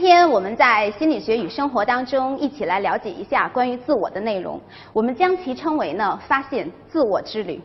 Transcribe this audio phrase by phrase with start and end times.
[0.00, 4.58] 今天我们在心理学与生活当中一起来了解一下关于自我的内容，
[4.94, 7.60] 我们将其称为呢发现自我之旅。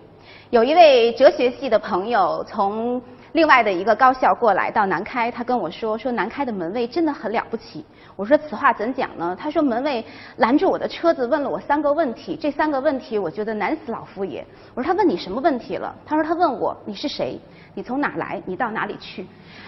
[0.50, 3.02] 有一位哲学系的朋友从
[3.36, 7.86] 另外的一个高校过来到南开，他跟我说说南开的门卫真的很了不起。
[8.16, 9.36] 我说此话怎讲呢？
[9.38, 10.06] 他说门卫
[10.38, 14.48] 拦住我的车子问了我三个问题，这三个问题我觉得难死老夫爷。
[14.74, 15.94] 我说他问你什么问题了？
[16.06, 17.38] 他说他问我你是谁？
[17.74, 18.42] 你从哪来？
[18.46, 19.28] 你到哪里去？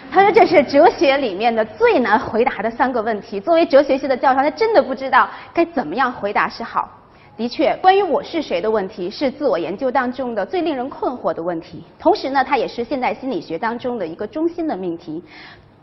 [0.09, 3.38] 他说这是哲学里面的最难回答的三个问题。
[3.38, 6.90] 作为哲学系的教授，他真的不知道该怎么样回答是好。
[7.38, 11.84] 的确，关于我是谁的问题，是自我研究当中的最令人困惑的问题。
[12.00, 15.22] 同时呢，它也是现代心理学当中的一个中心的命题。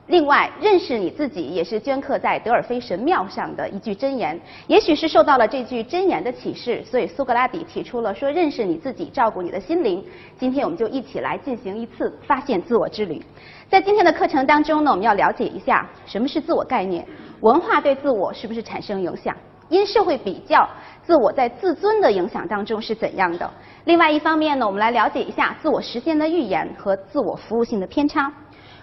[0.08, 4.38] 另外，认识你自己也是镌刻在德尔菲神庙上的一句箴言。
[4.66, 10.04] 也许是受到了这句箴言的启示，所以苏格拉底提出了说：“认识你自己，照顾你的心灵。”
[10.36, 13.22] 今天我们就一起来进行一次发现自我之旅。
[13.70, 17.06] 在今天的课程当中呢，我们要了解一下什么是自我概念，
[17.42, 19.36] 文化对自我是不是产生影响？
[19.70, 20.68] 因社会比较，
[21.06, 23.50] 自我在自尊的影响当中是怎样的？
[23.84, 28.32] 另外一方面呢，我们来了解一下自我实现的预言和自我服务性的偏差。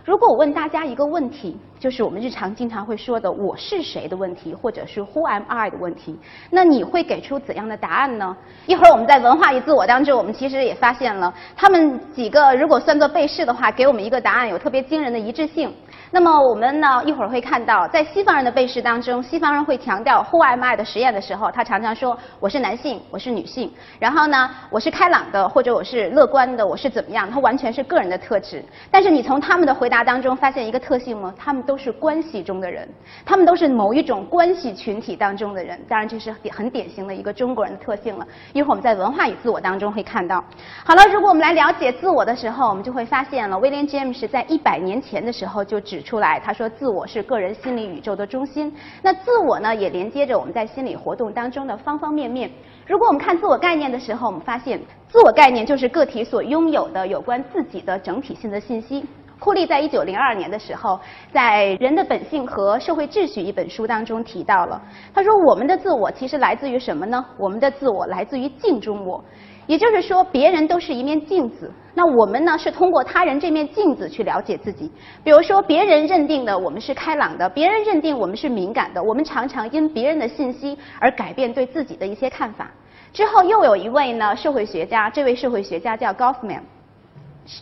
[0.04, 6.18] 如果我问大家一个问题，就是我们日常经常会说的“我是谁”的问题，或者是 “Who am I” 的问题，
[6.50, 8.36] 那你会给出怎样的答案呢？
[8.66, 15.72] 一会儿我们在文化与自我当中，我们其实也发现了，他们几个如果算作被试的话，给我们一个答案有特别惊人的一致性。
[16.14, 27.32] 那么我们呢，一会儿会看到，在西方人的背试当中，西方人会强调 “Who am I” 的实验的时候，他常常说我是男性，我是女性，然后呢，我是开朗的，或者我是乐观的，我是怎么样？
[27.32, 28.62] 他完全是个人的特质。
[28.92, 31.34] 但是你从他们的回答当中发现一个特性吗？
[31.38, 32.86] 他们都是关系中的人，
[33.26, 35.80] 他们都是某一种关系群体当中的人。
[35.88, 38.28] 当然这是很典型的一个中国人的特性了。
[38.52, 40.44] 一会儿我们在文化与自我当中会看到。
[40.84, 46.01] 好了，如果我们来了解自我的时候，我们就会发现了，威廉·詹姆斯在一百年前的时候就指。
[46.02, 48.74] 出来，他说自我是个人心理宇宙的中心。
[49.02, 52.50] 那自我呢，也连接着我们在心理活动当中的方方面面。
[52.88, 59.06] 如果我们看自我概念的时候，我们发现自我概念就是个体所拥有的有关自己的整体性的信息。
[59.40, 61.00] 库利在一九零二年的时候，
[61.34, 64.80] 在《人的本性和社会秩序》一本书当中提到了，
[65.12, 67.26] 他说我们的自我其实来自于什么呢？
[67.38, 69.24] 我们的自我来自于镜中我。
[69.72, 74.92] 也就是说，别人都是一面镜子，那我们呢是通过他人这面镜子去了解自己。
[75.24, 82.70] 比如说，别人认定的我们是开朗的，别人认定我们是敏感的，我们常常因别人的信息而改变对自己的一些看法。
[83.14, 86.60] 之后又有一位呢社会学家，这位社会学家叫 Goffman。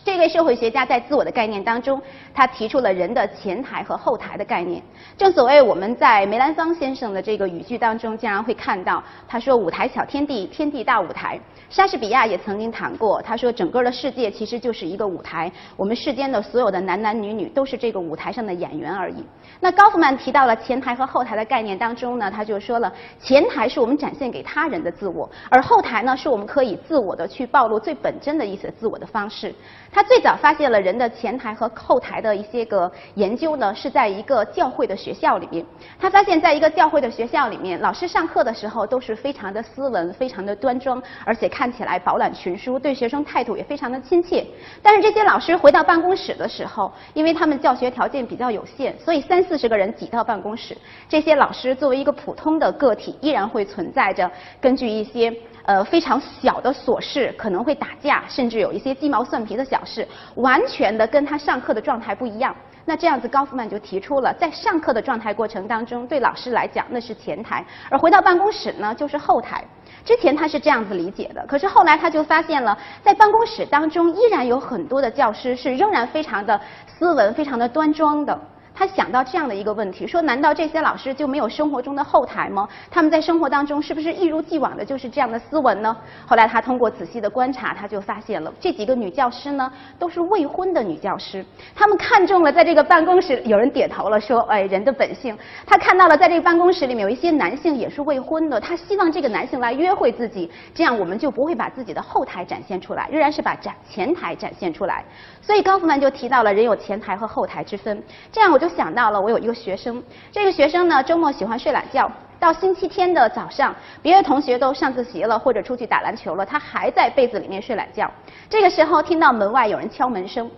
[0.04, 2.02] 这位社会学家在自我的概念当中，
[2.40, 4.82] 他提出了人的前台和后台的概念。
[5.14, 11.38] 正所谓我们在梅兰芳先生的这个语句当中，经常会看到他说“舞台小天地，天地大舞台”。
[11.68, 19.22] 莎士比亚也曾经谈过，他说整个的世界其实就是一个舞台，我们世间的所有的男男女女都是这个舞台上的演员而已。
[19.60, 22.90] 那高夫曼提到了前台和后台的概念当中呢，他就说了，
[23.20, 29.54] 前台是我们展现给他人的自我，而后台呢是我们可以自我的去暴露最本真的一些自我的方式。
[29.92, 35.64] 他最早发现了人的前台和后台的一些个研究呢，是在一个教会的学校里面。
[35.98, 44.46] 他发现，在一个教会的学校里面，老师上课的时候都是非常的斯文、非常的端庄，而且看起来饱览群书，对学生态度也非常的亲切。
[44.80, 50.76] 但是这些老师回到办公室的时候，因为他们教学条件比较有限，所以三四十个人挤到办公室，
[51.08, 54.30] 这些老师作为一个普通的个体，依然会存在着
[54.60, 55.34] 根据一些。
[55.66, 62.54] 呃，非常小的琐事可能会打架，甚至有一些鸡毛蒜皮的小是，完全的跟他上课的状态不一样。
[62.86, 69.62] 那这样子，高夫曼就提出了，在上课的状态过程当中，对老师来讲那是前台，而回到办公室呢就是后台。
[70.04, 78.40] 之前他是这样子理解的，可是后来他就发现了，在办公室当中依然有很多的教师是仍然非常的斯文、非常的端庄的。
[78.80, 82.66] 他想到这样的一个问题，说：难道这些老师就没有生活中的后台吗？
[82.90, 85.94] 他们在生活当中是不是一如既往的就是这样的斯文呢？
[86.26, 91.44] 后来他通过仔细的观察，他就发现了这几个女教师呢，都是未婚的女教师。
[91.74, 95.36] 他们看中了在这个办公室，有人点头了，说：哎，人的本性。
[95.66, 105.04] 他看到了在这个办公室里面有一些男性也是未婚的，他希望这个男性来约会自己，这样我们就不会把自己的后台展现出来，仍然是把展前台展现出来。
[105.42, 108.02] 所以高夫曼就提到了人有前台和后台之分，
[108.32, 108.69] 这样我就。
[108.70, 110.02] 想到了，我有一个学生，
[110.32, 118.10] 这个学生呢，周末喜欢睡懒觉，到星期天的早上，别的同学都上自习了或者出去打篮球了，他还在被子里面睡懒觉。
[118.48, 120.50] 这个时候听到门外有人敲门声，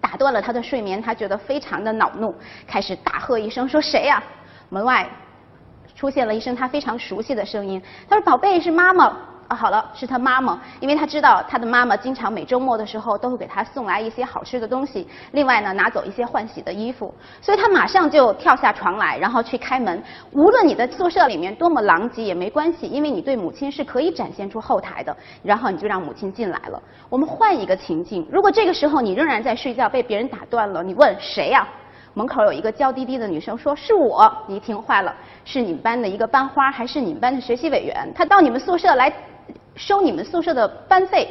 [0.00, 2.34] 打断了他的睡眠，他觉得非常的恼怒，
[2.66, 4.22] 开始大喝一声说：“谁呀？”
[4.68, 5.08] 门外
[5.94, 9.16] 出现了一声他非常熟悉的声音，他说：“宝贝，是妈妈。”
[9.48, 20.02] 啊，好了，是他妈妈，因为他知道他的妈妈经常每周末的时候都会给他送来一些好吃的东西，另外呢拿走一些换洗的衣服，所以他马上就跳下床来，然后去开门。
[20.32, 25.16] 无论你的宿舍里面多么狼藉也没关系，因为你对母亲是可以展现出后台的。
[25.42, 26.82] 然后你就让母亲进来了。
[27.08, 31.66] 我们换一个情境，如果这个时候你仍然在睡觉，被别人打断了，你问谁呀？
[32.12, 35.14] 门口有一个娇滴滴的女生说：“是我。”你一听坏了，
[35.44, 38.12] 是你们班的一个班花，还是你们班的学习委员？
[38.14, 39.12] 他到你们宿舍来。
[39.78, 41.28] 收你们宿舍的班费，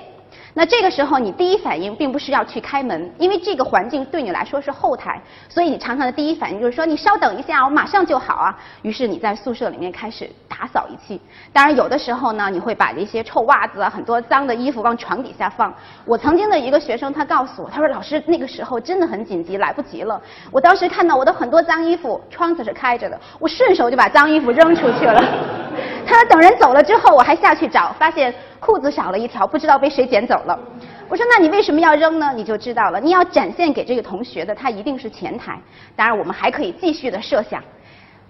[0.53, 8.57] 那这个时候你第一反应并不是要去开门，因为这个环境对你来说是后台，所以你常常的第一反应就是说你稍等一下，我马上就好啊。
[8.83, 11.19] 于是你在宿舍里面开始打扫一气。
[11.51, 15.73] 当然有的时候呢，你会把这些臭袜子啊、很多脏的衣服往床底下放。
[16.05, 20.19] 我曾经的一个学生他告诉我，他说老师那个时候真的很紧急，来不及了。
[20.51, 25.21] 我当时看到我的很多脏衣服，窗子是开着的，我顺手就把脏衣服扔出去了。
[26.07, 30.57] 他等人走了之后，我还下去找，发现裤子少了一条，不知道被谁捡走了。
[31.09, 32.31] 我说那你为什么要扔呢？
[32.35, 35.59] 你就知道了，你要展现给这个同学的，他一定是前台。
[35.95, 37.61] 当然，我们还可以继续的设想，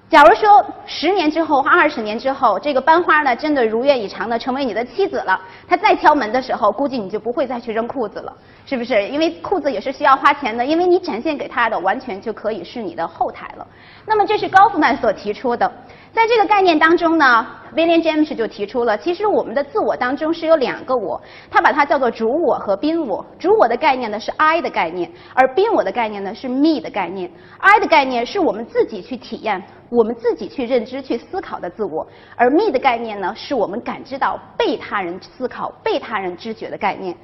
[0.09, 8.33] 假如说十年之后或二十年之后，这个班花呢真的如愿以偿的成为你的妻子了，他再敲门的时候，估计你就不会再去扔裤子了，
[8.65, 9.07] 是不是？
[9.07, 13.68] 因为裤子也是需要花钱的，因为你展现给他的完全就可以是你的后台了。
[14.06, 15.71] 那么这是高夫曼所提出的。
[16.17, 21.21] 在这个概念当中呢，William James 就提出了，其实我们的自我当中是有两个我，
[21.51, 23.23] 他把它叫做主我和宾我。
[23.37, 27.31] 主我的概念呢是 I 的概念，而宾我的概念呢是 Me 的概念。
[27.59, 37.15] I 的概念是我们自己去体验、我们自己去认知、去思考的自我，而 Me 的概念呢是我们感知到被他人思考、被他人知觉的概念。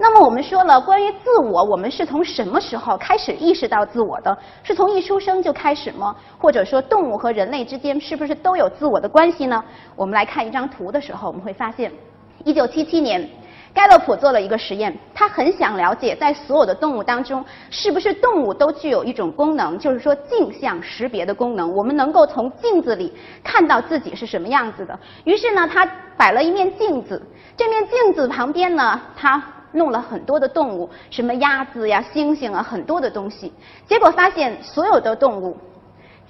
[0.00, 4.38] 那么我们说了，关于自我，我们是从什么时候开始意识到自我的？
[4.62, 6.14] 是从一出生就开始吗？
[6.38, 9.62] 或者说，动物和人类之间是不是都有自我的关系呢？
[9.96, 11.92] 我们来看一张图的时候，我们会发现，
[12.44, 13.28] 一九七七年，
[13.74, 23.12] 盖勒普做了一个实验，他很想了解，在所有的动物当中，是不是动物都具有一种功能，就是说镜像识别的功能，我们能够从镜子里
[23.42, 24.96] 看到自己是什么样子的。
[25.24, 25.84] 于是呢，他
[26.16, 27.20] 摆了一面镜子，
[27.56, 29.42] 这面镜子旁边呢，他。
[29.72, 33.52] 弄了很多的动物，什么鸭子呀、猩猩啊，很多的东西。
[33.86, 35.56] 结果发现，所有的动物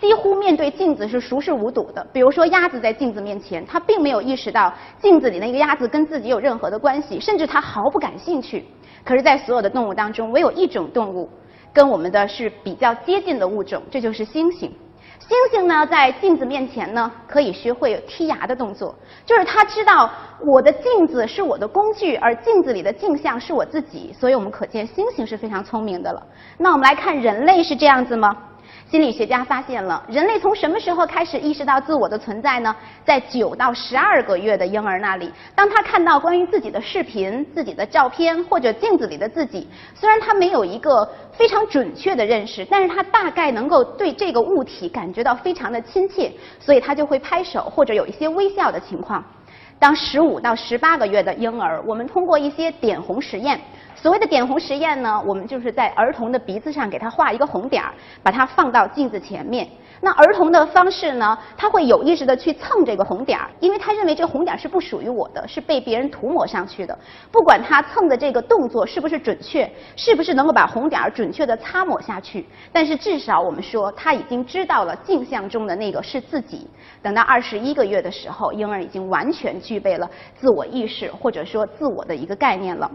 [0.01, 2.07] 几乎面对镜子是熟视无睹的。
[2.13, 8.65] 比如说，鸭子在镜子面前，它并没有意识到镜子里那个鸭子跟自己有任何的关系，甚至它毫不感兴趣。
[9.05, 11.29] 可是，在所有的动物当中，唯有一种动物
[11.73, 14.71] 跟我们的是比较接近的物种，这就是猩猩。
[15.21, 18.95] 猩猩呢，在镜子面前呢，可以学会剔牙的动作，
[19.27, 20.11] 就是它知道
[20.41, 26.23] 我的镜子是我的工具，而镜子里的镜像是我自己，所以我们可见猩猩是非常聪明的了。
[26.57, 28.35] 那我们来看人类是这样子吗？
[28.91, 32.75] 心理学家发现了，人类从什么时候开始意识到自我的存在呢？
[33.05, 49.23] 在九到十二个月的婴儿那里，当他看到关于自己的视频、自己的照片或者镜子里的自己，虽然他没有一个非常准确的认识，但是他大概能够对这个物体感觉到非常的亲切，所以他就会拍手或者有一些微笑的情况。
[49.79, 53.61] 当十五到十八个月的婴儿，我们通过一些点红实验。
[54.01, 57.93] 所谓的点红实验呢，我们就是在儿童的鼻子上给他画一个红点儿，
[58.23, 59.69] 把它放到镜子前面。
[60.01, 66.97] 那儿童的方式呢，他会有意识的去蹭这个红点儿，因为他认为这个红点儿是不属于我的，是被别人涂抹上去的。
[67.33, 76.69] 不管他蹭的这个动作是不是准确，是不是能够把红点儿准确的擦抹下去，但是至少我们说他已经知道了镜像中的那个是自己。
[77.03, 82.89] 等到二十一个月的时候，婴儿已经完全具备了自我意识或者说自我的一个概念了。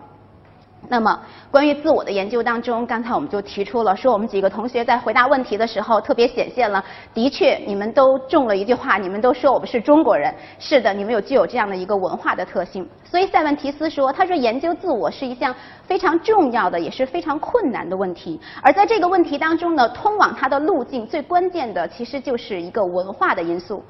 [0.89, 6.83] 那么，关于自我的研究当中，刚才我们就提出了，说我们几个同学在回答问题的时候，特别显现了。
[7.13, 10.33] 的确，你们都中了一句话，你们都说我们是中国人。
[10.59, 12.87] 是的，你们有具有这样的一个文化的特性。
[13.03, 15.55] 所以塞万提斯说，他说研究自我是一项
[15.87, 18.39] 非常重要的，也是非常困难的问题。
[18.61, 23.83] 而在这个问题当中呢，通往它的路径最关键的，其实就是一个文化的因素。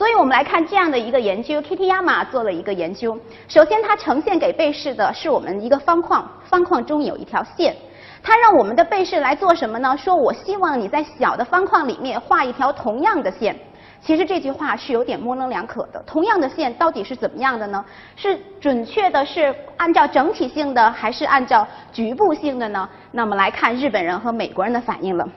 [0.00, 3.20] 所以我们来看这样的一个研究，Kittyama 做了一个研究。
[3.48, 7.76] 首先，它呈现给被试的是我们一个方框，方框中有一条线。
[8.22, 9.94] 它让我们的被试来做什么呢？
[9.98, 13.54] 说我希望你在小的方框里面画一条同样的线。
[14.00, 16.02] 其实这句话是有点模棱两可的。
[16.06, 17.84] 同样的线到底是怎么样的呢？
[18.16, 22.88] 是准确的，是按照整体性的，还是按照局部性的呢？
[23.12, 25.28] 那么来看日本人和美国人的反应了。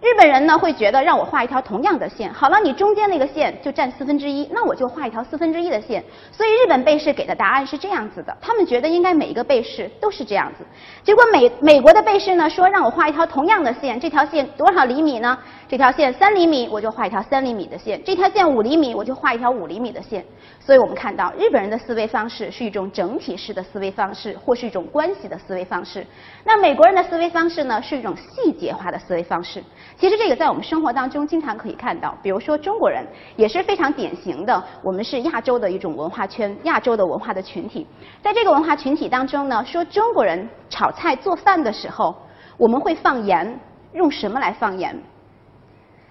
[0.00, 6.04] 日本人呢会觉得让我画一条同样的线，好了，你中间那个线就占四分之一，那我就画一条四分之一的线。
[6.30, 10.64] 所以日本被试给的答案是这样子的，他们觉得应该每一个被试都是这样子。
[11.02, 15.36] 结果美美国的被试呢说让我画一条同样的线，这条线多少厘米呢？
[15.68, 20.24] 这条线三厘米，我就画一条三厘米的线；这条线五厘米，我就画一条五厘米的线。
[20.58, 26.06] 所以我们看到，日本人的思维方式是一种整体式的思维方式，或是一种关系的思维方式。
[26.42, 29.62] 那美国人的思维方式呢，是一种细节化的思维方式。
[29.98, 33.06] 其实这个在我们生活当中经常可以看到，比如说中国人
[33.36, 37.86] 也是非常典型的，我们是亚洲的一种文化圈，亚洲的文化的群体。
[38.22, 42.14] 在这个文化群体当中呢，说中国人炒菜做饭的时候，
[42.56, 43.60] 我们会放盐，
[43.92, 44.98] 用什么来放盐？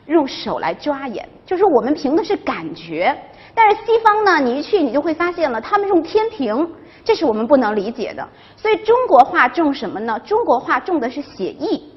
[0.08, 3.16] 用手来抓眼，就是我们凭的是感觉。
[3.54, 6.70] 但是西方呢，你一去你就会发现了，他们用天平，
[7.04, 8.28] 这是我们不能理解的。
[8.56, 10.20] 所以中国画重什么呢？
[10.20, 11.92] 中国画重的是写意。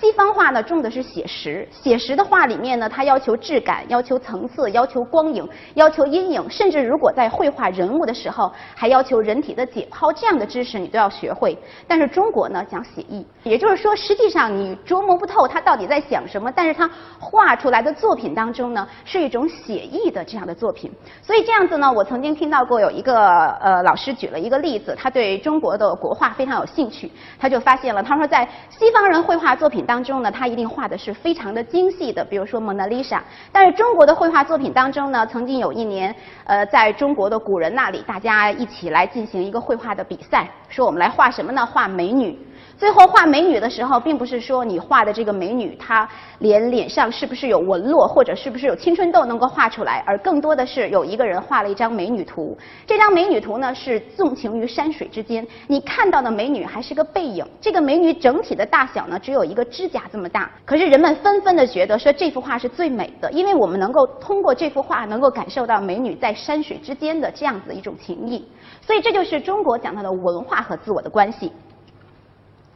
[0.00, 11.56] 西方画呢重的是写实，写实的画里面呢，它要求质感，要求层次，要求光影，要求阴影，甚至如果在绘画人物的时候，还要求人体的解剖，这样的知识你都要学会。
[11.86, 20.90] 但是中国呢讲写意，也就是说，实际上你琢磨不透他到底在想什么，但是他画出来的作品当中呢，是一种写意的这样的作品。
[21.22, 33.22] 所以这样子呢，我曾经听到过有一个呃老师举了一个例子，他对中国的国画非常有兴趣，他就发现了，他说在西方人绘画作品当中呢，他一定画的是非常的精细的，比如说蒙娜丽莎。
[33.50, 41.64] 但是中国的绘画作品当中呢，曾经有一年，呃，在中国的古人那里，大家一起来进行一个绘画的比赛，说我们来画什么呢？
[41.64, 42.38] 画美女。
[42.82, 46.08] 最后画美女的时候，并不是说你画的这个美女她
[46.40, 52.58] 脸脸上是不是有纹络，或者是不是有青春痘能够画出来，而更多的是有一个人画了一张美女图。
[52.84, 57.46] 这张美女图呢是纵情于山水之间，你看到的美女还是个背影。
[57.60, 68.44] 这个美女整体的大小呢只有一个指甲这么大，可是人们纷纷的觉得说这幅画是最美的，因为我们能够通过这幅画能够感受到美女在山水之间的这样子的一种情谊。
[68.84, 71.52] 所以这就是中国讲到的文化和自我的关系。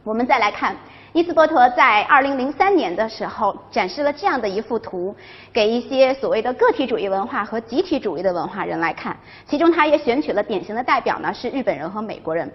[0.07, 0.73] 我们再来看，
[1.11, 5.13] 伊斯伯特在二零零三年的时候展示了这样的一幅图，
[5.51, 9.17] 给一些所谓的个体主义文化和集体主义的文化人来看。
[9.49, 12.49] 其中，他也选取了典型的代表呢，是日本人和美国人。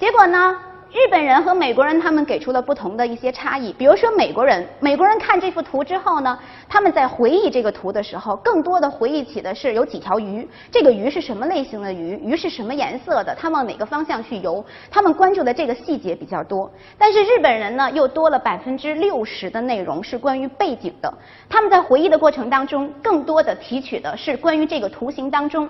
[0.00, 0.58] 结果呢？
[0.92, 3.72] 日本人和美国人他们给出了不同的一些差异。
[3.72, 6.38] 比如说美国人，美国人看这幅图之后呢，
[6.68, 16.70] 他们在回忆这个图的时候，更多的回忆起的是有几条鱼，这个鱼是什么类型的鱼，鱼是什么颜色的，它往哪个方向去游，他们关注的这个细节比较多。
[16.96, 21.12] 但是日本人呢，又多了百分之六十的内容是关于背景的，
[21.48, 25.68] 他们在回忆的过程当中，更多的提取的是关于这个图形当中。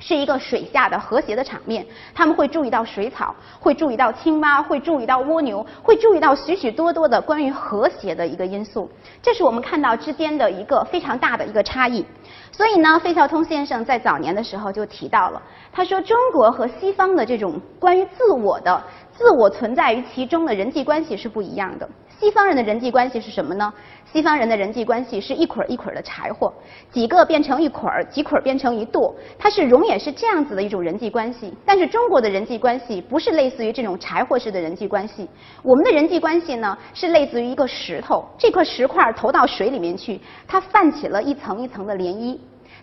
[0.00, 8.90] 是一个水下的和谐的场面，他们会注意到水草，会注意到青蛙，会注意到蜗牛，会注意到许许多多的关于和谐的一个因素。
[9.22, 12.04] 这是我们看到之间的一个非常大的一个差异。
[12.50, 15.40] 所以呢，费孝通先生在早年的时候就提到了，
[15.70, 18.82] 他说中国和西方的这种关于自我的。
[19.20, 21.86] 自我存在于其中的人际关系是不一样的。
[22.18, 23.70] 西方人的人际关系是什么呢？
[24.10, 26.50] 西方人的人际关系是一捆儿一捆儿的柴火，
[26.90, 31.52] 几个变成一捆儿，几捆儿变成一垛，它是永远是这样子的一种人际关系。
[31.66, 35.28] 但是中国的人际关系不是类似于这种柴火式的人际关系，
[35.62, 42.38] 我们的人际关系呢是类似于一个石头，这块石块投到水里面去，它泛起了一层一层的涟漪。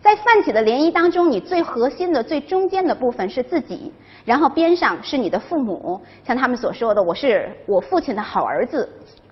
[0.07, 3.91] 在泛起的涟漪当中，你最核心的、最中间的部分是自己，
[4.23, 8.87] 然后边上是你的父母，像他们所说的，我是我父亲的好儿子，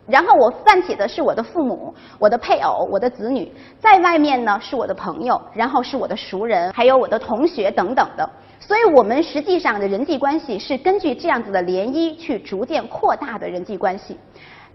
[0.05, 8.29] 然后我泛起的是我的父母、我的配偶、我的子女，在外面呢是我的朋友，然后是我的熟人，还有我的同学等等的。
[8.59, 14.17] 所以我们实际上的人际关系是根据这样子的涟漪去逐渐扩大的人际关系。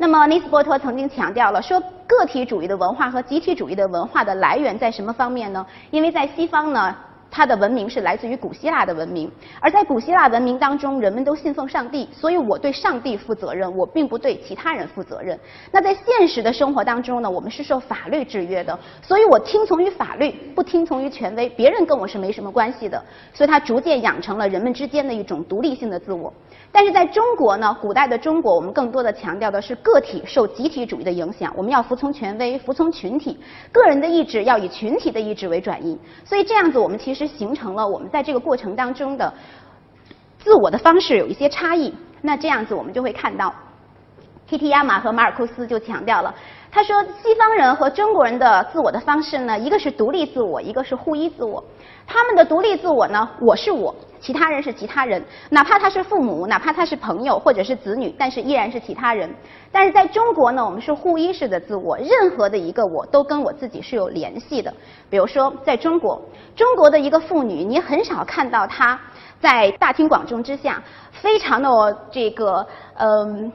[0.00, 5.66] 那么尼斯伯托曾经强调了，说个体主义的文化和集体主义的文化的来源在什么方面呢？
[5.90, 6.96] 因为在西方呢。
[7.30, 15.38] 它的文明是来自于古希腊的文明，而在古希腊文明当中，人们都信奉上帝，所以我对上帝负责任，我并不对其他人负责任。
[15.70, 23.00] 那在现实的生活当中呢，我们是受法律制约的，所以我听从于法律，不听从于权威，别人跟我是没什么关系的。
[23.32, 26.32] 所以它逐渐养成了人们之间的一种独立性的自我。
[26.72, 33.38] 但是在中国呢，古代的中国，我们更多的强调的是个体受集体主义的影响，我们要服从权威，服从群体，
[33.70, 35.96] 个人的意志要以群体的意志为转移。
[36.24, 37.19] 所以这样子，我们其实。
[37.26, 39.32] 是形成了我们在这个过程当中的
[40.38, 41.94] 自我的方式有一些差异。
[42.22, 43.54] 那这样子我们就会看到
[44.48, 46.34] ，K T 亚马和马尔库斯就强调了，
[46.72, 51.62] 他说西方人和中国人的自我的方式呢，一个是独立自我，一个是互依自我。
[52.06, 53.94] 他们的独立自我呢，我是我。
[54.20, 59.28] 其他人是其他人，哪怕他是父母，哪怕他是朋友或者是子女，但是依然是其他人。
[59.72, 64.72] 但是在中国呢，我们是互依式的自我，任何的一个我都跟我自己是有联系的。
[65.08, 66.20] 比如说，在中国，
[66.54, 69.00] 中国的一个妇女，你很少看到她
[69.40, 73.50] 在大庭广众之下，非常的这个嗯。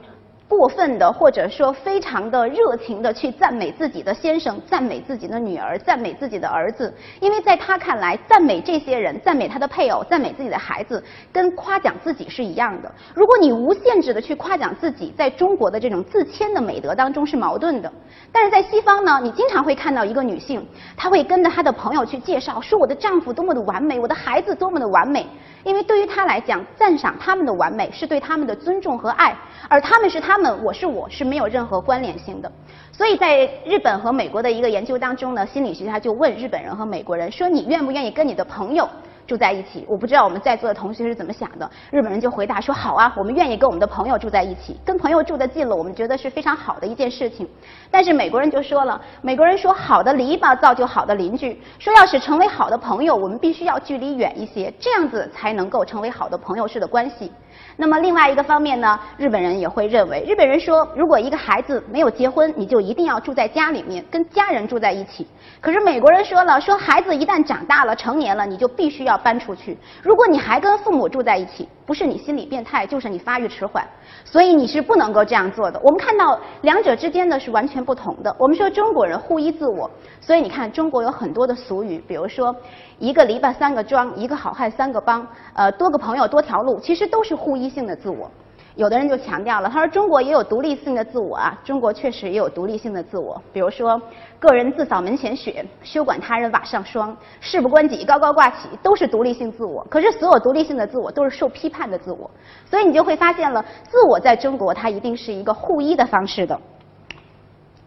[0.48, 12.90] 过分的，或者说非常的热情的去赞美自己的先生，赞美自己的女儿，赞美自己的儿子，因为在他看来，赞美这些人，赞美他的配偶，赞美自己的孩子，跟夸奖自己是一样的。
[13.12, 17.92] 如果你无限制的去夸奖自己，在中国的这种自谦的美德当中是矛盾的。
[18.30, 20.64] 但是在西方呢，你经常会看到一个女性，
[20.96, 25.26] 她会跟着她的朋友去介绍，说我的丈夫多么的完美，我的孩子多么的完美。
[25.66, 29.34] 因为对于他来讲，赞赏他们的完美是对他们的尊重和爱，
[29.68, 32.50] 而他们是他们，我是我，是没有任何关联性的。
[32.92, 38.88] 所以在日本和美国的一个研究当中呢，心理学家就问日本人和美国人说：“你愿不愿意跟你的朋友？”
[39.26, 41.68] 住在一起，我不知道我们在座的同学是怎么想的。
[41.90, 47.48] 日本人就回答说：“好啊，我们愿意跟我们的朋友住在一起，跟朋友住得近了，我们觉得是非常好的一件事情。”
[47.90, 57.32] 但是美国人就说了，美国人说：“好的篱笆造就好的邻居。”说要是成为好的朋友，我们必须要距离远一些，这样子才能够成为好的朋友式的关系。
[57.78, 65.26] 那么另外一个方面呢，日本人也会认为，日本人说，如果一个孩子没有结婚，你就一定要住在家里面，跟家人住在一起。
[65.60, 69.76] 可是美国人说了，说孩子一旦长大了、成年了，你就必须要搬出去。
[70.02, 73.86] 如果你还跟父母住在一起，不是你心理变态，就是你发育迟缓，
[74.24, 75.80] 所以你是不能够这样做的。
[75.82, 78.34] 我们看到两者之间呢是完全不同的。
[78.38, 79.88] 我们说中国人互依自我，
[80.20, 82.54] 所以你看中国有很多的俗语，比如说。
[82.98, 88.30] 一个篱笆三个桩，一个好汉三个帮，呃，多个朋友多条路，其实都是互依性的自我。
[88.76, 93.42] 有的人就强调了，他说中国也有独立性的自我啊，中国确实也有独立性的自我。
[93.50, 94.00] 比如说，
[94.38, 99.82] 个人自扫门前雪，休管他人瓦上霜，事不关己高高挂起，都是独立性自我。
[99.90, 102.30] 可是所有独立性的自我都是受批判的自我，
[102.68, 106.60] 所以你就会发现了，自我在中国它一定是一个互依的方式的。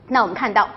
[0.08, 0.68] 那我们看到。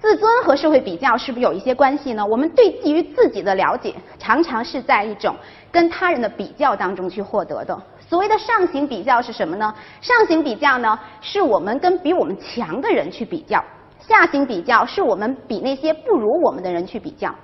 [0.00, 2.26] 自尊和社会比较是不是有一些关系呢？
[2.26, 5.32] 我们对于自己的了解，常常是在一种
[5.70, 7.80] 跟他人的比较当中去获得的。
[8.12, 9.74] 所谓的上行比较是什么呢？
[10.02, 13.58] 上行比较呢，是我们跟比我们强的人去比较；
[13.98, 17.34] 下行比较是我们比那些不如我们的人去比较。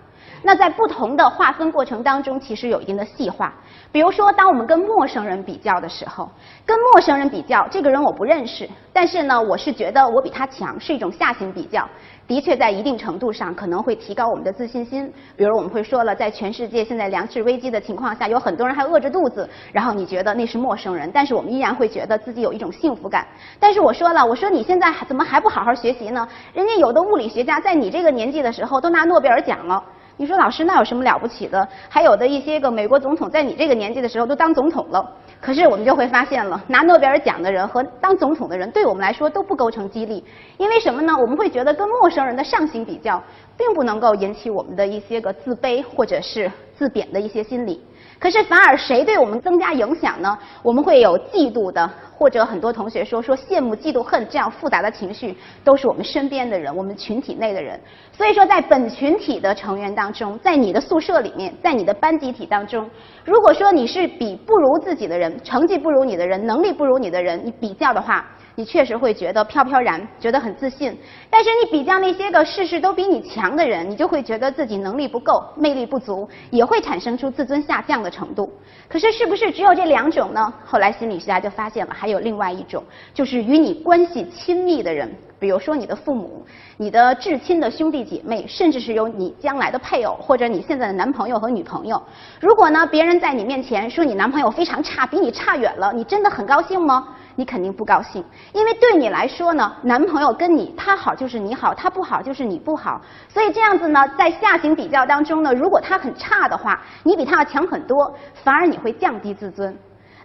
[0.42, 3.54] 那在不同的划分过程当中，其实有一定的细化。
[3.90, 6.30] 比如说，当我们跟陌生人比较的时候，
[6.66, 11.88] 跟陌生人比较，这个人我不认识，但是呢，我是觉得我比他强，是一种下行比较。
[12.28, 15.10] 的确，在一定程度上可能会提高我们的自信心。
[15.34, 23.26] 比如我们会说了，在全世界现在粮食危机的情况下，有很多人还饿着肚子，然后你觉得那是陌生人，但是我们依然会觉得自己有一种幸福感。
[23.58, 26.28] 但是我说了，我说你现在怎么还不好好学习呢？
[26.52, 29.82] 人家有的物理学家在你这个年纪的时候都拿诺贝尔奖了。
[30.18, 31.66] 你说老师那有什么了不起的？
[31.88, 35.16] 还有的一些个美国总统在你这个年纪的时候都当总统了。
[35.40, 40.24] 可是我们就会发现了，拿诺贝尔奖的人和当总统的人，对我们来说都不构成激励。
[40.56, 41.16] 因为什么呢？
[41.16, 43.22] 我们会觉得跟陌生人的上行比较，
[43.56, 47.80] 并不能够引起我们的一些个自卑或者是自贬的一些心理。
[48.18, 50.36] 可是反而谁对我们增加影响呢？
[50.62, 57.80] 我们会有嫉妒的，或者很多同学说说羡慕、嫉妒、恨这样复杂的情绪，都是我们身边的人，我们群体内的人。
[58.12, 62.90] 所以说，在本群体的成员当中，在你的宿舍里面，在你的班集体当中，
[63.24, 68.26] 如果说你是比不如自己的人，成绩不如你的人，能力不如你的人，你比较的话。
[68.58, 70.98] 你确实会觉得飘飘然，觉得很自信。
[71.30, 78.52] 但是你比较那些个事事都比你强的人，你就会觉得自己能力不够，魅力不足，也会产生出自尊下降的程度。
[78.88, 80.52] 可是是不是只有这两种呢？
[80.64, 82.82] 后来心理学家就发现了，还有另外一种，
[83.14, 86.44] 就是与你关系亲密的人，比如说你的父母、
[86.76, 92.02] 你的至亲的兄弟姐妹，甚至是有你将来的配偶或者你现在的男朋友和女朋友。
[92.40, 97.14] 如果呢，别人在你面前说你男朋友非常差，比你差远了，你真的很高兴吗？
[97.38, 103.00] 你肯定不高兴，因为对你来说呢，男朋友跟你他好就是你好，他不好就是你不好。
[103.28, 109.72] 所以这样子呢，在下行比较当中呢，如果他很差的话，你比他要强很多，反而你会降低自尊。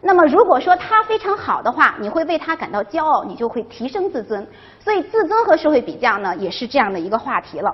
[0.01, 4.47] 那么如果说他非常好的话，你会为他感到骄傲，你就会提升自尊。
[4.79, 7.71] 所以自尊和社会比较呢，也是这样的一个话题了。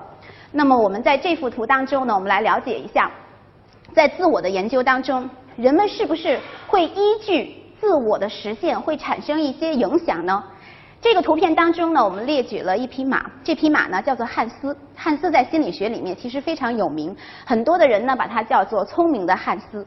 [0.52, 3.10] 那么我们在这幅图当中呢，我们来了解一下，
[3.94, 7.56] 在自我的研究当中，人们是不是会依据。
[7.80, 10.44] 自我的实现会产生一些影响呢？
[11.00, 14.76] 这个图片当中呢，我们列举了一匹马，这匹马呢叫做汉斯。
[14.94, 17.16] 汉斯在心理学里面其实非常有名，
[17.46, 19.86] 很多的人呢把它叫做聪明的汉斯。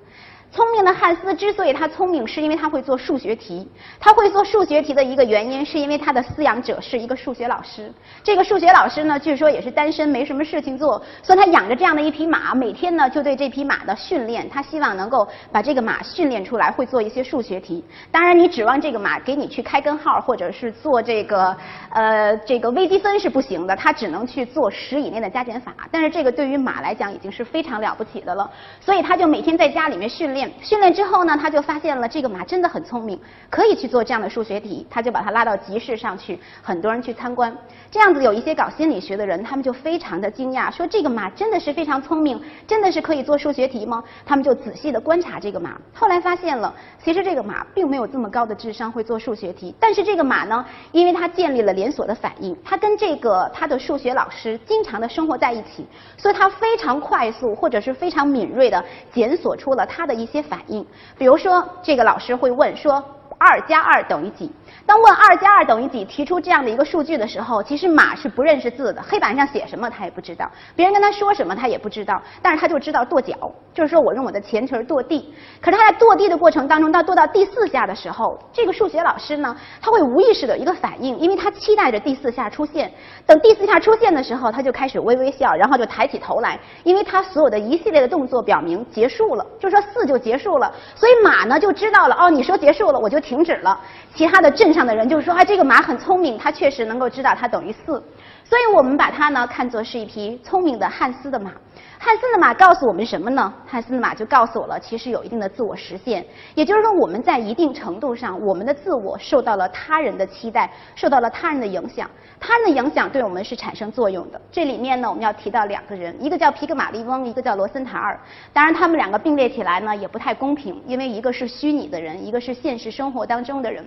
[0.53, 3.67] 聪明的汉斯之所以他聪明，是因为他会做数学题。
[3.99, 7.91] 他会做数学题的一个原因，是因为他的饲养者是一个数学老师。
[8.23, 17.83] 这个数学老师呢，据说也是单身，没什么事情做，所以他养着这样的一匹马，每天呢就对这匹马的训练，他希望能够把这个马训练出来，会做一些数学题。
[18.11, 21.57] 当然，你指望这个马给你去开根号，或者是做这个
[21.89, 25.73] 呃这个微积分是不行的，它只能去做十以内的加减法。
[25.89, 28.47] 但是这个对于马来讲已经是非常了不起的了，
[28.79, 30.42] 所以他就每天在家里面训练。
[30.61, 37.55] 训练之后呢，他就发现了这个马真的很聪明，可以去做这样的数学题，他就把它拉到集市上去，很多人去参观。
[37.91, 44.03] 这样子有一些搞心理学的人，他们就非常的惊讶，说这个马真的是非常聪明，真的是可以做数学题吗？
[44.25, 55.85] 他们就仔细的观察这个马，后来发现了，其实这个马并没有这么高的智商会做数学题，但是这个马呢，因为它建立了连锁的反应，它跟这个它的数学老师经常的生活在一起，
[56.17, 60.85] 所以它非常快速或者是非常敏锐的检索出了它的一些些反应。
[61.17, 63.03] 比如说，这个老师会问说，
[63.43, 64.51] 二加二等于几？
[64.85, 73.33] 当问二加二等于几提出这样的一个数据的时候，其实马是不认识字的，黑板上写什么他也不知道，别人跟他说什么他也不知道，但是他就知道跺脚，
[73.73, 75.33] 就是说我用我的前蹄跺地。
[75.61, 82.91] 可是他在跺地的过程当中，到跺到第四下的时候，这个数学老师呢，他会无意识的一个反应，因为他期待着第四下出现。
[83.25, 93.79] 等第四下出现的时候，他就开始微微笑，然后就抬起头来，因为他所有的一系列的动作表明结束了，就说四就结束了，所以马呢就知道了，哦，你说结束了，我就停停止了。
[94.13, 98.01] 其他的镇上的人就是说，啊，这个马很聪明，它确实能够知道它等于四，
[98.45, 101.51] 所以我们把它呢看作是一匹聪明的汉斯的马。
[101.97, 103.53] 汉斯的马告诉我们什么呢？
[103.65, 112.09] 汉斯的马就告诉我了，其实有一定的自我实现，也就是说我们在一定程度上，我们的自我受到了他人的期待，受到了他人的影响，
[112.41, 114.41] 他人的影响对我们是产生作用的。
[114.51, 118.19] 这里面呢，我们要提到两个人，一个叫皮格马利翁，一个叫罗森塔尔。
[118.51, 123.85] 当然，他们两个并列起来呢，也不太公平，因为一个是虚拟的人，一个是现实生活当中的人。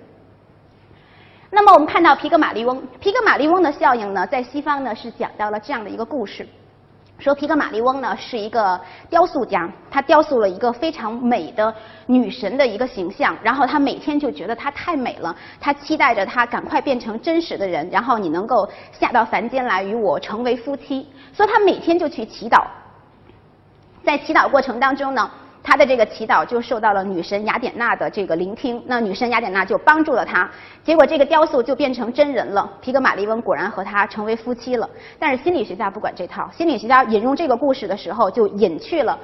[1.56, 6.46] 那么我们看到皮格马利翁，皮格马利翁的效应呢，在西方呢是讲到了这样的一个故事，
[7.18, 22.66] 说皮格马利翁呢是一个雕塑家，他雕塑了一个非常美的女神的一个形象，然后他每天就觉得她太美了，他期待着她赶快变成真实的人，然后你能够下到凡间来与我成为夫妻，所以他每天就去祈祷，
[24.04, 25.30] 在祈祷过程当中呢。
[25.66, 30.48] 他的这个祈祷就受到了女神雅典娜的这个聆听，那女神雅典娜就帮助了他，
[30.84, 32.70] 结果这个雕塑就变成真人了。
[32.80, 34.88] 皮格马利翁果然和他成为夫妻了。
[35.18, 39.18] 但是心理学家不管这套，心理学家引用这个故事的时候就隐去了。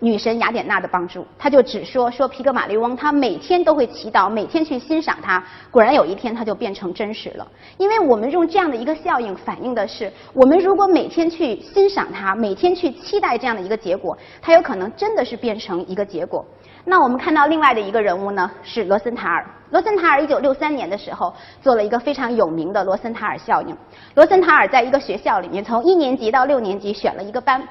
[0.00, 5.42] 女神雅典娜的帮助，他就只说说皮格马利翁，他每天都会祈祷，每天去欣赏他。
[5.70, 7.46] 果然有一天他就变成真实了。
[7.78, 16.44] 因为我们用这样的一个效应反映的是，我们如果每天去欣赏他，每天去期待这样的一个结果，他有可能真的是变成一个结果。
[16.84, 19.44] 那我们看到另外的一个人物呢，是罗森塔尔。
[19.70, 23.76] 罗森塔尔一九六三年的时候做了一个非常有名的罗森塔尔效应。
[24.14, 27.62] 罗森塔尔在一个学校里面，从一年级到六年级选了一个班。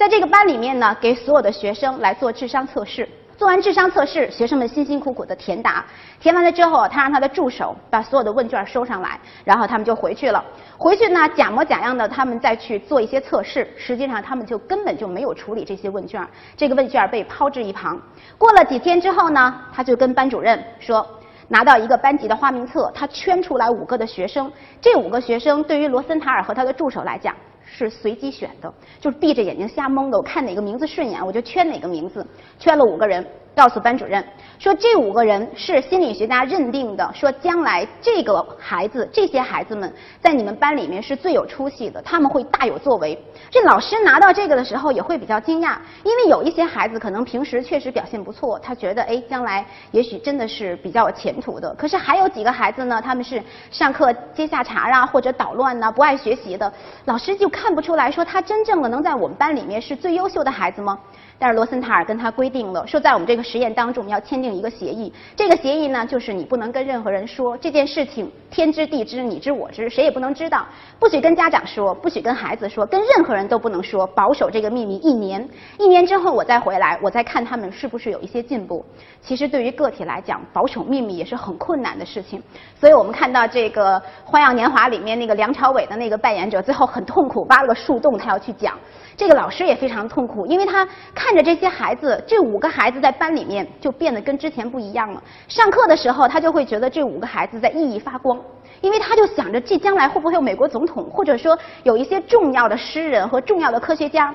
[0.00, 3.06] 在这个班里面呢，给所有的学生来做智商测试。
[3.36, 5.84] 做完智商测试，学生们辛辛苦苦的填答，
[6.18, 10.42] 填完了之后，他让他的助手把所有的问卷收上来，然后他们就回去了。
[10.78, 18.00] 回去呢，假模假样的他们再去做一些测试，实际上他们就根本就没有处理这些问卷，这个问卷被抛至一旁。
[18.38, 21.06] 过了几天之后呢，他就跟班主任说，
[21.46, 27.36] 拿到一个班级的花名册，他圈出来五个的学生，这五个学生对于罗森塔尔和他的助手来讲。
[27.72, 30.18] 是随机选的，就是闭着眼睛瞎蒙的。
[30.18, 32.26] 我看哪个名字顺眼，我就圈哪个名字。
[32.58, 34.24] 圈了五个人，告诉班主任
[34.58, 43.18] 说这五个人是心理学家认定的，说将来这个孩子、这些孩子们在你们班里面是最有出息的，他们会大有作为。
[43.50, 51.74] 这老师拿到这个的时候也会比较惊讶，因为有一些孩子可能平时确实表现不错，他觉得哎，将来也许真的是比较有前途的。
[51.74, 56.70] 可是还有几个孩子呢，他们是上课接下茬啊，或者捣乱呐，不爱学习的，
[57.06, 60.98] 老师就看不出来说他真正的能在我们班里面是最优秀的孩子吗？
[61.40, 65.10] 但是罗森塔尔跟他规定了，说在我们这个实验当中，我们要签订一个协议。
[65.34, 70.66] 这个协议呢，就是你不能跟任何人说这件事情，天知地知，你知我知，谁也不能知道。
[70.98, 75.48] 不许跟家长说，不许跟孩子说，跟任何人都不能说，保守这个秘密一年。
[75.78, 78.84] 一年之后我再回来，我再看他们是不是有一些进步。
[79.22, 82.42] 其实对于个体来讲，保守秘密也是很困难的事情。
[82.78, 88.76] 所以我们看到这个《花样年华》里面那个梁朝伟的那个扮演者，最后很痛苦，挖了个树洞，他要去讲。
[89.20, 95.22] 这个老师也非常痛苦，因为他看着这些孩子，这五个孩子在班里面就变得跟之前不一样了。
[95.46, 98.40] 上课的时候，他就会觉得这五个孩子在熠熠发光，
[98.80, 104.34] 因为他就想着这将来会不会有美国总统，或者说有一些重要的诗人和重要的科学家。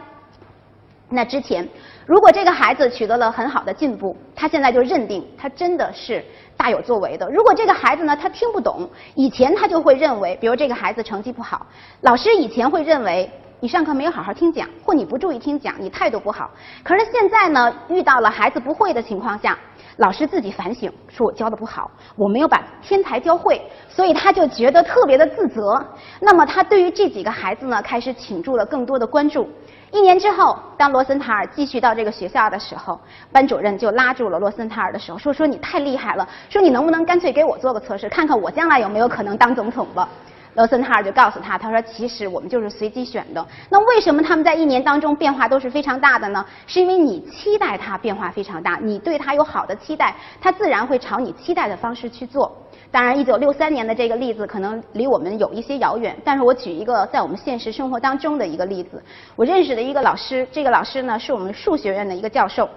[1.10, 1.68] 那之前，
[2.06, 6.24] 如果这个孩子取得了很好的进步，他现在就认定他真的是
[6.56, 7.28] 大有作为的。
[7.32, 11.66] 如果这个孩子呢，他听不懂，以前他就会认为，比如这个孩子成绩不好，
[12.02, 13.28] 老师以前会认为。
[13.62, 16.52] 你上课没有好好听讲，或你不注意听讲，你态度不好。
[16.84, 19.58] 可是现在呢，遇到了孩子不会的情况下，
[19.98, 25.84] 老师自己反省，说我教的不好，我没有把天才教会，所以他就觉得特别的自责。
[26.20, 29.50] 那么他对于这几个孩子呢，开始倾注了更多的关注。
[29.92, 33.00] 一年之后，当罗森塔尔继续到这个学校的时候，
[33.32, 40.10] 班主任就拉住了罗森塔尔的手，说：“说你太厉害了，说你能不能干脆给我做个测试，看看我将来有没有可能当总统吧。”
[40.56, 43.46] 罗森塔尔就告诉他：“他说其实我们就是随机选的。
[43.70, 46.46] 那为什么他们在一年当中变化都是非常大的呢？
[46.66, 52.52] 是因为你期待他变化非常大，你对他有好的期待，他自然会朝你期待的方式去做。”
[52.90, 59.04] 当然，一九六三年的这个例子可能离我们有一些遥远，但是我举一个在我们现实生活当中的一个例子。
[59.36, 62.70] 我认识的一个老师，这个老师呢是我们数学院的一个教授，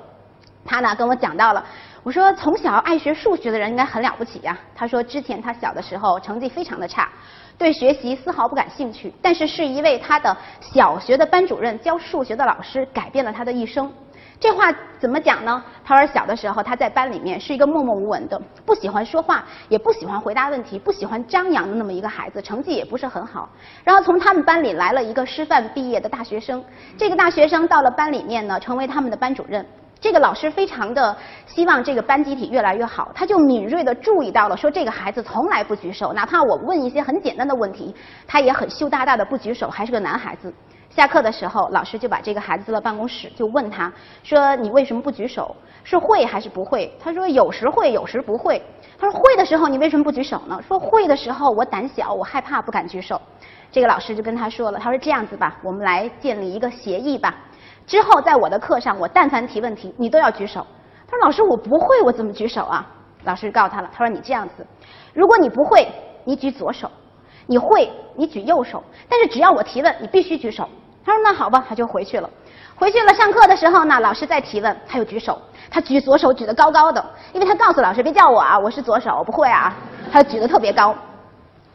[0.64, 1.64] 他呢跟我讲到了，
[2.02, 4.58] 我说从小爱学数学的人应该很了不起呀。
[4.74, 7.08] 他说之前他小的时候成绩非常的差，
[7.58, 13.92] 对学习丝毫不感兴趣，但是是一位他的小学的班主任教数学的老师改变了他的一生。
[14.40, 15.60] 这话怎么讲呢？
[15.84, 23.48] 他说小的时候他在班里面是一个默默无闻的，不喜欢说话，也不喜欢回答问题，不喜欢张扬的那么一个孩子，成绩也不是很好。
[23.82, 26.64] 然后从他们班里来了一个师范毕业的大学生，
[26.96, 29.66] 这个大学生到了班里面呢，成为他们的班主任。
[30.00, 37.94] 这个老师非常的希望这个班集体越来越好，他就敏锐的注意到了，说这个孩子从来不举手，哪怕我问一些很简单的问题，
[38.26, 40.52] 他也很羞答答的不举手，还是个男孩子。
[40.88, 45.54] 下课的时候，老师就把这个孩子叫到办公室，就问他说：“你为什么不举手？
[45.84, 48.60] 是会还是不会？”他说：“有时会，有时不会。”
[48.98, 53.20] 他说：“会的时候你为什么不举手呢？”说：“会的时候我胆小，我害怕，不敢举手。”
[53.70, 57.34] 这个老师就跟他说了：“他说这样子吧，我们来建立一个协议吧。
[57.88, 60.64] 之后在我的课上，我但凡提问题，你都要举手。”
[61.10, 62.86] 他说：“老师，我不会，我怎么举手啊？”
[63.24, 64.64] 老师告诉他了：“他说你这样子，
[65.14, 65.88] 如果你不会，
[66.22, 66.86] 你举左手；
[67.46, 68.84] 你会，你举右手。
[69.08, 70.68] 但是只要我提问，你必须举手。”
[71.02, 72.28] 他说：“那好吧。”他就回去了。
[72.76, 75.40] 回去了，上课的时候呢，老师再提问，他又举手。
[75.70, 79.74] 他举左手举得高高的，因为他告诉老师：“别叫我啊，我是左手，我不会啊。”
[80.12, 80.94] 他举得特别高，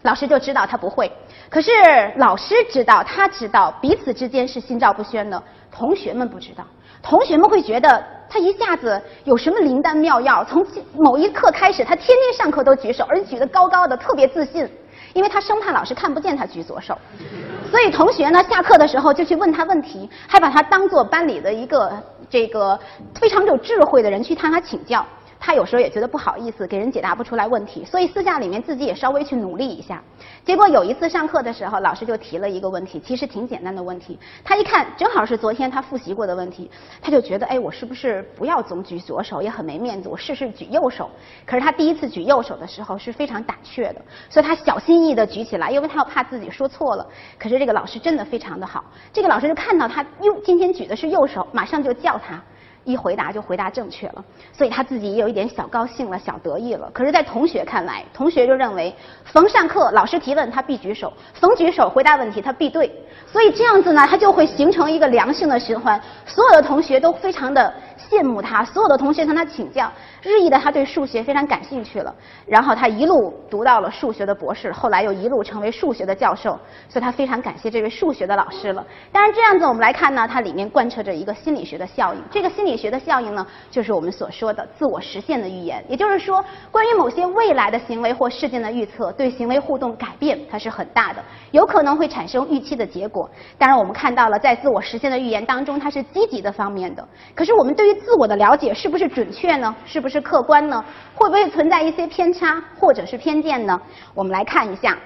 [0.03, 1.11] 老师就知道他不会。
[1.49, 1.71] 可是
[2.17, 5.41] 老师知道，他知道彼此之间是心照不宣的。
[5.75, 6.63] 同学们不知道，
[7.01, 10.45] 同学们会觉得他一下子有什么灵丹妙药。
[10.45, 14.69] 从某一刻开始，他天天上课都举手，而且举得高高的，特别自信。
[15.13, 16.97] 因为他生怕老师看不见他举左手，
[17.69, 21.91] 所以同学呢下课的时候就去问他问题，还把他当做班里的一个
[22.29, 22.79] 这个
[23.19, 25.05] 非常有智慧的人去向他请教。
[25.45, 30.01] 他有时候也觉得不好意思，给人解答不出来问题，所以私下里面自己也稍微去努力一下。
[30.45, 34.17] 结果有一次上课的时候，老师就提了一个问题，其实挺简单的问题。
[34.41, 41.09] 他一看正好是昨天他复习过的问题，他就觉得哎，我是不是不要总举左手，也很没面子，我试试举右手。
[41.45, 47.05] 可是他第一次举右手的时候是非常胆怯的，所以他小心翼翼地举起来，因为他又怕自己说错了。
[47.37, 52.41] 可是这个老师真的非常的好，这个老师就看到他哟，今天举的是右手，马上就叫他。
[52.83, 56.89] 一回答就回答正确了，所以他自己也有一点小高兴了，小得意了。
[56.93, 58.93] 可是，在同学看来，同学就认为，
[59.23, 62.91] 逢上课老师提问他必举手，逢举手回答问题他必对，
[63.25, 65.99] 所以这样子呢，他就会形成一个良性的循环。
[66.25, 69.91] 所有的同学都非常的羡慕他，所有的同学向他请教，
[70.23, 72.13] 日益的他对数学非常感兴趣了。
[72.45, 76.59] 然后他一路读到了数学的博士，后来又一路成为数学的教授，
[76.89, 78.85] 所以他非常感谢这位数学的老师了。
[79.09, 82.73] 当然，这样子我们来看呢，它里面贯彻着一个心理学的效应，这个心理。
[82.73, 85.81] 学的效应呢，就是我们所说的自我实现的预言。
[85.87, 93.29] 也就是说，关于某些未来的行为或事件的预测，对行为互动改变它是很大的，有可能会产生预期的结果。
[93.57, 97.07] 当然，我们看到了在自我实现的预言当中，它是积极的方面的。
[97.35, 99.73] 可是，我们对于自我的了解是不是准确呢？
[99.85, 100.81] 是不是是客观呢？
[101.13, 103.81] 会不会存在一些偏差或者是偏见呢？
[104.13, 104.97] 我们来看一下。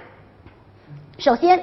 [1.17, 1.59] 首先。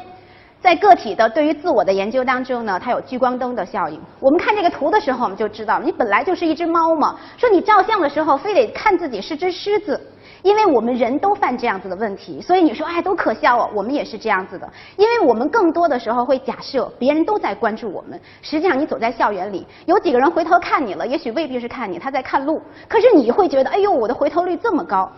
[0.65, 4.01] 在个体的对于自我的研究当中呢，它有聚光灯的效应。
[4.19, 7.19] 我们看这个图的时候，我们就知道，你本来就是一只猫嘛。
[7.37, 10.01] 说你照相的时候非得看自己是只狮子，
[10.45, 12.39] 因为我们人都犯这样子的问题。
[12.39, 13.71] 所以你说，哎，多可笑哦！
[13.75, 18.21] 我们也是这样子的，因为我们更多的时候会假设别人都在关注我们。
[18.43, 22.61] 实际上，你走在校园里，有几个人回头看你了，也许未必是看你，他在看路。
[22.87, 25.11] 可是你会觉得，哎呦，我的回头率这么高。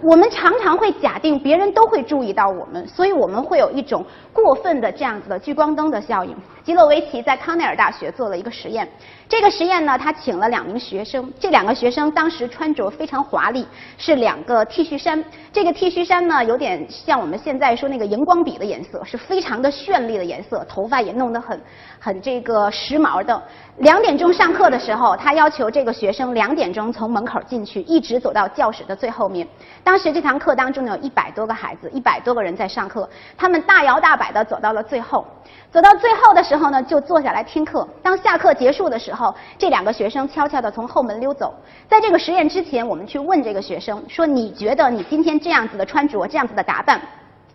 [0.00, 6.34] 我们常常会假定别人都会注意到我们，所以我们会有一种过分的这样子的聚光灯的效应。
[6.68, 8.86] 基洛维奇在康奈尔大学做了一个实验，
[9.26, 15.24] 这个实验呢，他请了两名学生，这两个学生当时穿着非常华丽，是两个 T 恤衫。
[15.50, 21.58] 这个 T 恤衫呢，有点像我们现在说那个荧光笔的颜色，是非常的绚丽的颜色，头发也弄得很
[21.98, 23.42] 很这个时髦的。
[23.78, 29.48] 两点钟上课的时候，他要求这个学生两点钟从门口进去，一直走到教室的最后面。
[29.82, 35.26] 当时这堂课当中呢，有一百多个孩子，一百多个人在上课，他们大摇大摆地走到了最后。
[35.70, 37.86] 走到最后的时候呢，就坐下来听课。
[38.02, 41.54] 当下课结束的时候，这两个学生悄悄地从后门溜走。
[41.86, 46.98] 在这个实验之前，我们去问这个学生说：“你觉得你今天这样子的穿着，这样子的打扮，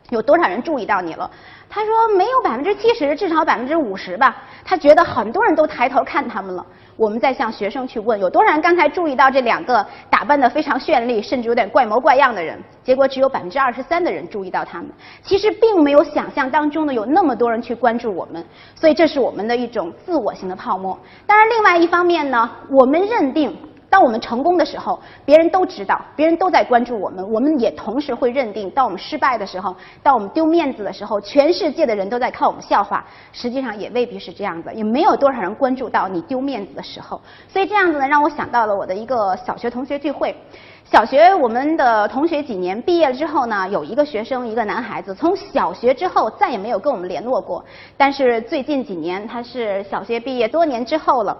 [0.10, 1.30] 有多少人注意到你了？
[1.68, 4.36] 他说没有百分之七十，至少百分之五十吧。
[4.64, 6.64] 他觉得很多人都抬头看他们了。
[7.04, 12.58] 我们在向学生去问，有多少人刚才注意到这两个打扮的非常绚丽，甚至有点怪模怪样的人？
[12.82, 14.90] 结果只有百分之二十三的人注意到他们。
[15.22, 18.42] 其实并没有想象当中的有那么多人去关注我们，
[18.74, 20.98] 所以这是我们的一种自我型的泡沫。
[21.28, 23.54] 当然，另外一方面呢，我们认定。
[23.94, 33.06] 当我们成功的时候，别人都知道，别人都在关注我们，我们也同时会认定；当我们失败的时候，当我们丢面子的时候，全世界的人都在看我们笑话。
[33.32, 37.22] 实际上也未必是这样子，也没有多少人关注到你丢面子的时候。
[37.48, 40.36] 所以这样子呢，让我想到了我的一个小学同学聚会。
[40.84, 47.64] 小学我们的同学几年毕业了之后呢，有一个学生，一个男孩子，从小学之后再也没有跟我们联络过。
[47.96, 51.38] 但是最近几年，他是小学毕业多年之后了。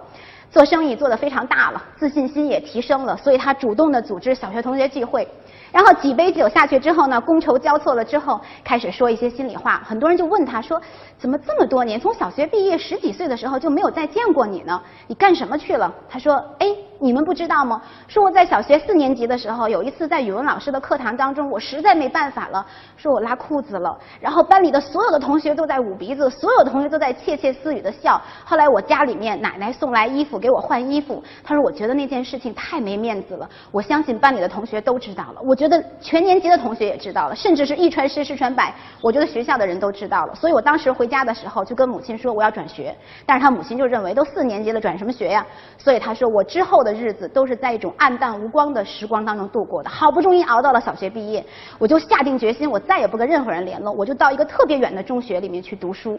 [0.54, 5.26] 做生意做得非常大了，自信心也提升了，所以他主动的组织小学同学聚会。
[5.72, 9.82] 然后几杯酒下去之后呢，觥筹交错了之后，开始说一些心里话。
[9.84, 10.80] 很多人就问他说
[11.18, 14.80] ：“怎么这么多年，从小学毕业十几岁的时候就没有再见过你呢？
[15.06, 16.66] 你干什么去了？”他说：“哎。”
[17.00, 17.82] 你们不知道吗？
[18.06, 22.64] 说我在小学四年级的时候，有一次在语文老师的课堂当中，我实在没办法了，
[22.96, 23.98] 说我拉裤子了。
[24.20, 28.18] 然后班里的所有的同学都在捂鼻子，所有同学都在窃窃私语的笑。
[28.44, 33.50] 后来我家里面奶奶送来衣服给我换衣服，他说我觉得那件事情太没面子了。
[33.72, 38.72] 我相信班里的同学都知道了，我觉得全年级的同学也知道了，甚至是一传十十传百，
[39.02, 40.34] 我觉得学校的人都知道了。
[40.34, 45.46] 所以我当时回回家的时候就跟母亲说我要转学，但是他母亲就认为都四年级了转什么学呀？
[45.76, 49.90] 所以他说我之后的日子都是在一种暗淡无光的时光当中度过的。
[49.90, 51.44] 好不容易熬到了小学毕业，
[51.78, 56.18] 我就下定决心，我再也不跟任何人联络，我就到一个特别远的中学里面去读书。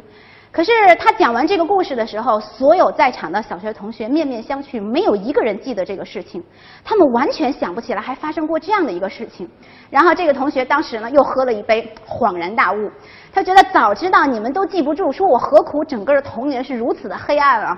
[0.52, 6.41] 可是他讲完这个故事的时候，所有在场的小学同学面面相觑，没有一个人记得这个事情，
[6.82, 9.50] 他们完全想不起来还发生过这样的一个事情。
[9.89, 12.89] 然后这个同学当时呢又喝了一杯，恍然大悟，
[13.36, 17.78] 他觉得早知道你们都记不住，说我何苦整个的童年是如此的黑暗啊！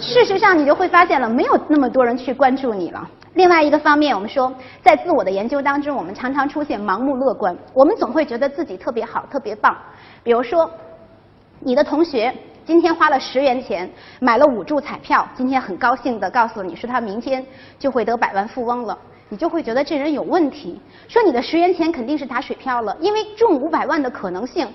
[0.00, 3.08] 事实上，你就会发现了，没有那么多人去关注你了。
[3.34, 7.56] 另外一个方面，我们说，在自我的研究当中，我们常常出现盲目乐观。
[7.72, 9.76] 我们总会觉得自己特别好、特别棒。
[10.24, 10.68] 比如说，
[11.60, 13.88] 你的同学今天花了十元钱
[14.18, 17.46] 买了五注彩票，今天很高兴地告诉你说他明天
[17.78, 20.80] 就会得百万富翁了，你就会觉得这人有问题。
[21.06, 24.66] 说你的十元钱肯定是打水漂了，因为中五百万的可能性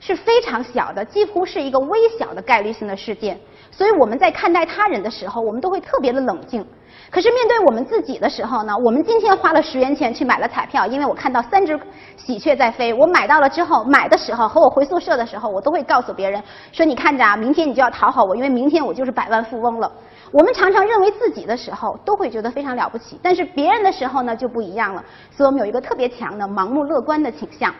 [0.00, 3.38] 是非常小的，几乎是一个微小的概率性的事件。
[3.70, 6.66] 所以我们在看待他人的时候，我们都会特别的冷静。
[7.08, 8.76] 可是面对我们自己的时候呢？
[8.84, 11.78] 我们今天花了十元钱去买了彩票，因为我看到三只
[12.16, 12.92] 喜鹊在飞。
[12.94, 19.90] 我买到了之后，买的时候和我回宿舍的时候，我都会告诉别人说：“你看着啊，明天你就要讨好我，因为明天我就是百万富翁了。”
[20.32, 25.04] 我们常常认为自己的时候都会觉得非常了不起，但是别人的时候呢就不一样了。
[25.30, 27.74] 所以我们有一个特别强的盲目乐观的倾向。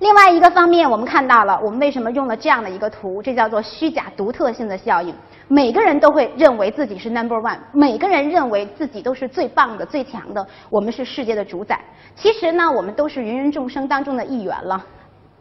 [0.00, 5.14] 另外一个方面，我们看到了我们为什么用了这样的一个图，这叫做虚假独特性的效应。
[5.46, 11.78] 每个人都会认为自己是 number one，每个人认为自己都是最棒的、最强的，我们是世界的主宰。
[12.16, 14.82] 其实呢，我们都是芸芸众生当中的一员了。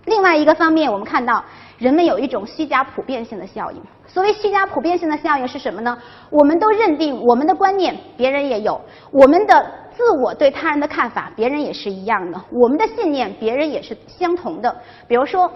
[0.05, 1.41] 另外一个方面，我们看到
[1.77, 3.81] 人们有一种虚假普遍性的效应。
[4.07, 5.97] 所谓虚假普遍性的效应是什么呢？
[6.29, 14.73] 我们都认定我们的观念别人也有，我们的自我对他人的看法别人也是一样的，我们的信念别人也是相同的。
[15.09, 15.51] 比如说。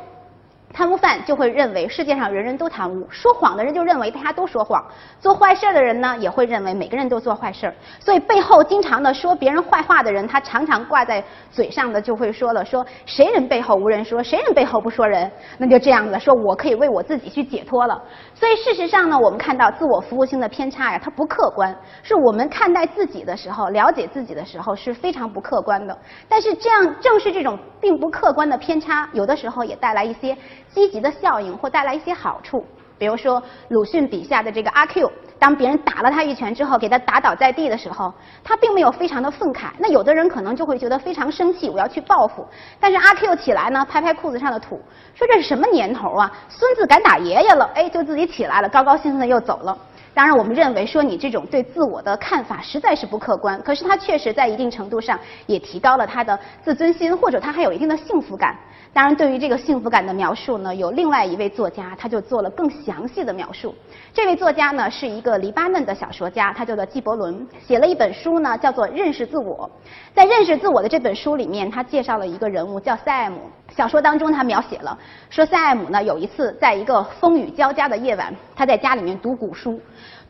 [0.73, 4.83] 贪污犯就会认为世界上人人都贪污，说谎的人就认为大家都说谎，
[5.19, 7.71] 做坏事的人呢也会认为每个人都做坏事。
[7.99, 18.01] 所以背后经常的说别人坏话的人，他常常挂在嘴上的就会说了：说谁人背后无人说，谁人背后不说人，那就这样子说我可以为我自己去解脱了。
[18.33, 25.95] 所以事实上呢，我们看到自我服务性的偏差呀，它不客观，是我们看待自己的时候、了解自己的时候是非常不客观的。
[26.27, 30.35] 但是这样正是这种并不客观的偏差，有的时候也带来一些。
[30.73, 32.65] 积极的效应或带来一些好处，
[32.97, 39.67] 比如说鲁迅笔下的这个阿 Q，当别人打了他一拳之后，给他打倒在地的时候，他并没有非常的愤慨。
[39.77, 42.47] 那有的人可能就会觉得非常生气，我要去报复。
[42.79, 44.81] 但是阿 Q 起来呢，拍拍裤子上的土，
[45.13, 46.31] 说这是什么年头啊？
[46.49, 49.77] 孙子敢打爷爷了，哎，就自己起来了，高高兴兴的又走了。
[50.15, 58.55] 当然，我们认为说你这种对自我的看法实在是不客观，可是他确实在一定程度上也提高了他的自尊心，或者他还有一定的幸福感。
[58.93, 63.73] 当然，对于这个幸福感的描述呢，有另外一位作家，他就做了更详细的描述。
[64.13, 69.67] 这位作家呢是一个黎巴嫩的小说家，他叫做纪伯伦，写了一本书呢，叫做《认识自我》。
[70.13, 73.39] 在《认识自我》的这本书里面，他介绍了一个人物叫塞艾姆。
[73.75, 74.95] 小说当中，他描写了
[75.31, 78.31] 说，塞艾姆呢有一次在一个风雨交加的夜晚。
[78.55, 79.81] 他在家里面读古书，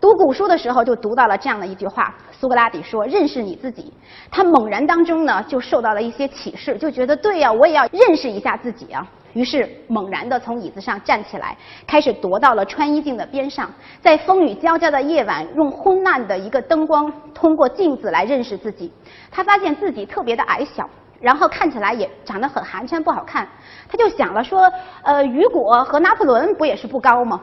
[0.03, 3.93] 读古书的时候就读到了这样的一句话：苏格拉底说：“认识你自己。”
[4.29, 9.07] 他猛然当中呢就受到了一些启示，就觉得对呀，我也要认识一下自己啊。
[9.31, 11.55] 于是猛然地从椅子上站起来，
[11.87, 18.91] 开始踱到了穿衣镜的边上，在风雨交加的夜晚，用昏暗的一个灯光，通过镜子来认识自己。
[19.31, 20.85] 他发现自己特别的矮小，
[21.21, 23.47] 然后看起来也长得很寒碜，不好看。
[23.87, 24.69] 他就想了说，
[25.03, 27.39] 呃，雨果和拿破仑不也是不高吗？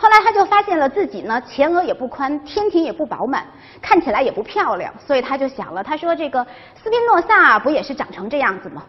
[0.00, 3.44] 后来他就发现了自己呢，前额也不宽，天庭也不饱满，
[3.82, 4.90] 看起来也不漂亮。
[4.98, 6.42] 所以他就想了，他说这个
[6.82, 8.82] 斯宾诺萨不也是长成这样子吗？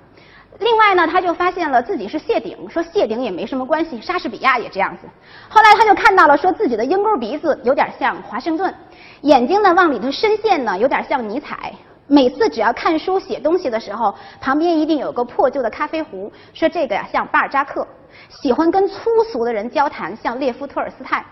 [0.59, 5.07] 另外呢，他就发现了自己是谢顶，说谢顶也没什么关系，莎士比亚也这样子。
[5.49, 8.74] 后来他就看到了，说自己的鹰钩鼻子有点像华盛顿，
[9.24, 11.74] 眼睛呢往里头深陷呢有点像尼采。
[12.07, 17.86] 每次只要看书写东西的时候，旁边一定有个破旧的咖啡壶，说这个呀像巴尔扎克。
[18.40, 21.24] 喜欢跟粗俗的人交谈，像列夫·托尔斯泰。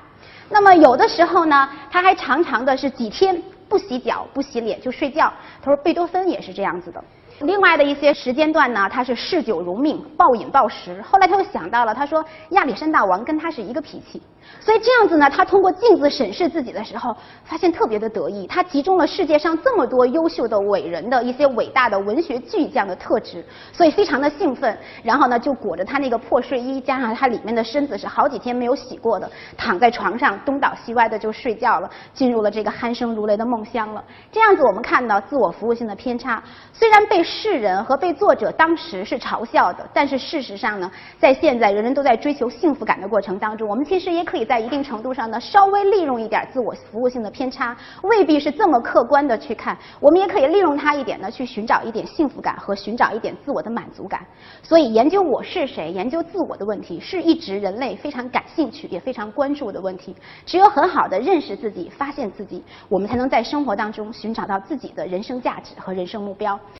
[0.49, 5.31] 那么有的时候呢，他还常常的是几天不洗脚、不洗脸就睡觉。
[5.61, 7.03] 他说贝多芬也是这样子的。
[7.41, 11.01] 另外的一些时间段呢，他是嗜酒如命，暴饮暴食。
[11.01, 14.21] 后来他又想到了，他说亚历山大王跟他是一个脾气，
[14.59, 17.15] 所以这样子呢，他通过镜子审视自己的时候，
[17.45, 18.45] 发现特别的得意。
[18.45, 24.77] 他集中了世界上这么多优秀的伟人的一些伟大的文学巨匠的特质，所以非常的兴奋。
[25.01, 34.03] 然后呢，就裹着他那个破睡衣，加上他里面的身子是好几天没有洗过的，躺在床上东倒西歪的就睡觉了，进入了这个鼾声如雷的梦乡了。
[34.29, 37.23] 这样子，我们看到自我服务性的偏差，虽然被。
[37.29, 54.25] 世人和被作者当时是嘲笑的，但是事实上呢，在现在人人都在追求幸福感的过程当中，我们其实也可以在一定程度上呢，稍微利用一点自我服务性的偏差，未必是这么客观的去看，我们也可以利用它一点呢，去寻找一点幸福感和寻找一点自我的满足感。
[54.63, 60.15] 所以，研究我是谁，研究自我的问题，是一直人类非常感兴趣也非常关注的问题。
[60.45, 66.59] 只有很好的认识自己、发现自己，我们才能在生活当中寻找到自己的人生价值和人生目标。